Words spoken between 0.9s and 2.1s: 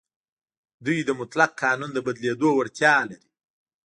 د مطلق قانون د